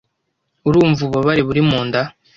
urumva 0.67 0.99
ububabare 1.03 1.41
buri 1.47 1.61
munda 1.69 1.99